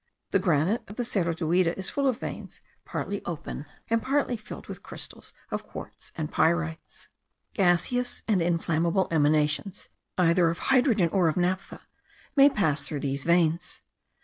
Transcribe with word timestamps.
The 0.31 0.39
granite 0.39 0.81
of 0.89 0.95
the 0.95 1.03
Cerro 1.03 1.31
Duida 1.31 1.77
is 1.77 1.91
full 1.91 2.07
of 2.07 2.17
veins, 2.19 2.59
partly 2.85 3.23
open, 3.23 3.67
and 3.87 4.01
partly 4.01 4.35
filled 4.35 4.65
with 4.65 4.81
crystals 4.81 5.31
of 5.51 5.67
quartz 5.67 6.11
and 6.17 6.31
pyrites. 6.31 7.07
Gaseous 7.53 8.23
and 8.27 8.41
inflammable 8.41 9.07
emanations, 9.11 9.89
either 10.17 10.49
of 10.49 10.57
hydrogen 10.73 11.09
or 11.09 11.29
of 11.29 11.37
naphtha, 11.37 11.81
may 12.35 12.49
pass 12.49 12.83
through 12.87 13.01
these 13.01 13.25
veins. 13.25 13.83